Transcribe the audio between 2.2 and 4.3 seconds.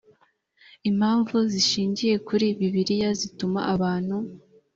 kuri bibiliya zituma abantu